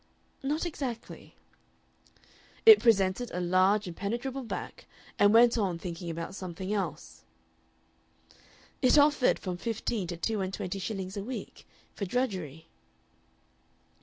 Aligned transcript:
"Not 0.41 0.65
exactly." 0.65 1.35
"It 2.65 2.79
presented 2.79 3.29
a 3.29 3.39
large 3.39 3.85
impenetrable 3.87 4.41
back, 4.41 4.87
and 5.19 5.31
went 5.31 5.59
on 5.59 5.77
thinking 5.77 6.09
about 6.09 6.33
something 6.33 6.73
else." 6.73 7.23
"It 8.81 8.97
offered 8.97 9.37
from 9.37 9.57
fifteen 9.57 10.07
to 10.07 10.17
two 10.17 10.41
and 10.41 10.51
twenty 10.51 10.79
shillings 10.79 11.17
a 11.17 11.23
week 11.23 11.67
for 11.93 12.05
drudgery." 12.05 12.67